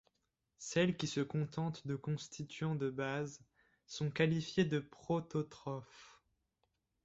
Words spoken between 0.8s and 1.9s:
qui se contentent